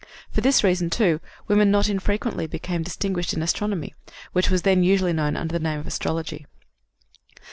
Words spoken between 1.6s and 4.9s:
not infrequently became distinguished in astronomy, which was then